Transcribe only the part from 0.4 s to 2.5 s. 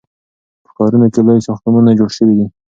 په ښارونو کې لوی ساختمانونه جوړ سوي دي.